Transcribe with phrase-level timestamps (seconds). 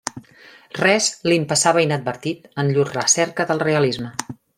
[0.77, 4.11] Res li'n passava inadvertit en llur recerca del realisme.